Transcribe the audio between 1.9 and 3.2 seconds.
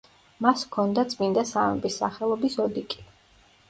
სახელობის ოდიკი.